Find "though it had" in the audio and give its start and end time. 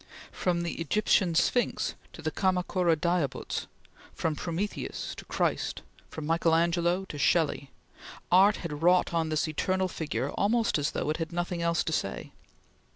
10.89-11.31